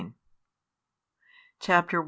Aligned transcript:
7 0.01 0.13
CHAPTER 1.59 1.97
I. 1.97 1.99